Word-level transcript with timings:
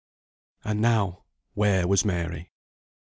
And 0.63 0.81
now, 0.81 1.25
where 1.53 1.87
was 1.87 2.03
Mary? 2.03 2.51